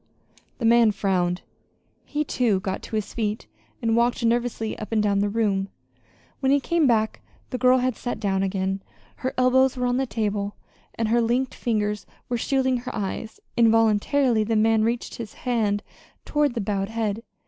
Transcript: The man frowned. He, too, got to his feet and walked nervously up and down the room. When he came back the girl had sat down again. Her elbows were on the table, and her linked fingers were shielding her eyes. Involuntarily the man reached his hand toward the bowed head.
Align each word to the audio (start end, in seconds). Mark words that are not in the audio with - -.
The 0.57 0.65
man 0.65 0.91
frowned. 0.93 1.43
He, 2.05 2.23
too, 2.23 2.59
got 2.61 2.81
to 2.81 2.95
his 2.95 3.13
feet 3.13 3.45
and 3.83 3.95
walked 3.95 4.25
nervously 4.25 4.75
up 4.79 4.91
and 4.91 5.03
down 5.03 5.19
the 5.19 5.29
room. 5.29 5.69
When 6.39 6.51
he 6.51 6.59
came 6.59 6.87
back 6.87 7.21
the 7.51 7.59
girl 7.59 7.77
had 7.77 7.95
sat 7.95 8.19
down 8.19 8.41
again. 8.41 8.81
Her 9.17 9.35
elbows 9.37 9.77
were 9.77 9.85
on 9.85 9.97
the 9.97 10.07
table, 10.07 10.55
and 10.95 11.09
her 11.09 11.21
linked 11.21 11.53
fingers 11.53 12.07
were 12.29 12.37
shielding 12.39 12.77
her 12.77 12.95
eyes. 12.95 13.39
Involuntarily 13.55 14.43
the 14.43 14.55
man 14.55 14.83
reached 14.83 15.13
his 15.17 15.33
hand 15.45 15.83
toward 16.25 16.55
the 16.55 16.61
bowed 16.61 16.89
head. 16.89 17.21